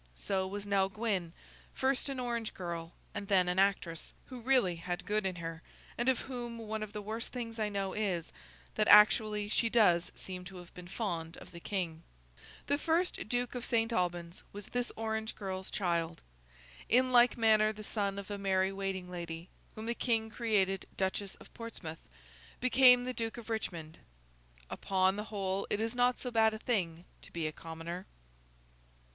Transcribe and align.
So 0.17 0.47
was 0.47 0.65
Nell 0.65 0.89
Gwyn, 0.89 1.31
first 1.75 2.09
an 2.09 2.19
orange 2.19 2.55
girl 2.55 2.95
and 3.13 3.27
then 3.27 3.47
an 3.47 3.59
actress, 3.59 4.13
who 4.25 4.41
really 4.41 4.77
had 4.77 5.05
good 5.05 5.27
in 5.27 5.35
her, 5.35 5.61
and 5.95 6.09
of 6.09 6.21
whom 6.21 6.57
one 6.57 6.81
of 6.81 6.91
the 6.91 7.03
worst 7.03 7.31
things 7.31 7.59
I 7.59 7.69
know 7.69 7.93
is, 7.93 8.33
that 8.73 8.87
actually 8.87 9.47
she 9.47 9.69
does 9.69 10.11
seem 10.15 10.43
to 10.45 10.57
have 10.57 10.73
been 10.73 10.87
fond 10.87 11.37
of 11.37 11.51
the 11.51 11.59
King. 11.59 12.01
The 12.65 12.79
first 12.79 13.27
Duke 13.29 13.53
of 13.53 13.63
St. 13.63 13.93
Albans 13.93 14.41
was 14.51 14.65
this 14.69 14.91
orange 14.95 15.35
girl's 15.35 15.69
child. 15.69 16.23
In 16.89 17.11
like 17.11 17.37
manner 17.37 17.71
the 17.71 17.83
son 17.83 18.17
of 18.17 18.31
a 18.31 18.39
merry 18.39 18.71
waiting 18.73 19.07
lady, 19.11 19.49
whom 19.75 19.85
the 19.85 19.93
King 19.93 20.31
created 20.31 20.87
Duchess 20.97 21.35
Of 21.35 21.53
Portsmouth, 21.53 21.99
became 22.59 23.05
the 23.05 23.13
Duke 23.13 23.37
of 23.37 23.51
Richmond. 23.51 23.99
Upon 24.67 25.15
the 25.15 25.25
whole 25.25 25.67
it 25.69 25.79
is 25.79 25.93
not 25.93 26.17
so 26.17 26.31
bad 26.31 26.55
a 26.55 26.57
thing 26.57 27.05
to 27.21 27.31
be 27.31 27.45
a 27.45 27.51
commoner. 27.51 28.07